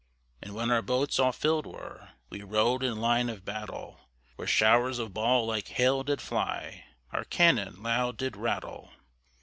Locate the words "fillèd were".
1.31-2.09